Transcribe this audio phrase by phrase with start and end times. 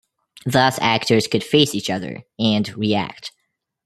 [0.47, 3.33] Thus actors could face each other and react.